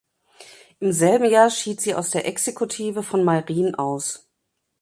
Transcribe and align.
Im 0.79 0.93
selben 0.93 1.29
Jahr 1.29 1.51
schied 1.51 1.79
sie 1.79 1.93
auch 1.93 1.99
aus 1.99 2.09
der 2.09 2.25
Exekutive 2.25 3.03
von 3.03 3.23
Meyrin 3.23 3.75
aus. 3.75 4.27